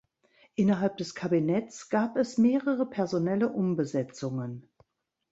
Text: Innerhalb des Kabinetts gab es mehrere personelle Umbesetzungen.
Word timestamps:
Innerhalb 0.55 0.97
des 0.97 1.13
Kabinetts 1.13 1.89
gab 1.91 2.17
es 2.17 2.39
mehrere 2.39 2.89
personelle 2.89 3.49
Umbesetzungen. 3.49 4.67